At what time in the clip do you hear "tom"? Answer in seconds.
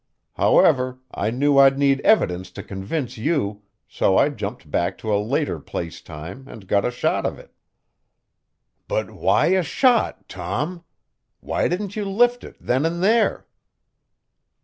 10.27-10.83